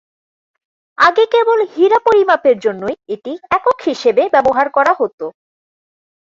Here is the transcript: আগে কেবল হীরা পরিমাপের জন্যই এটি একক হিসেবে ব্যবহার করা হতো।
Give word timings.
আগে 0.97 1.23
কেবল 1.33 1.59
হীরা 1.73 1.99
পরিমাপের 2.07 2.57
জন্যই 2.65 2.95
এটি 3.15 3.31
একক 3.57 3.77
হিসেবে 3.87 4.23
ব্যবহার 4.35 4.67
করা 4.77 4.93
হতো। 4.99 5.25